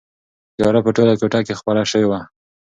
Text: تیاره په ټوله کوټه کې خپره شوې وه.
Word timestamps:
تیاره 0.55 0.79
په 0.85 0.89
ټوله 0.95 1.13
کوټه 1.21 1.39
کې 1.45 1.57
خپره 1.59 1.81
شوې 1.91 2.05
وه. 2.09 2.19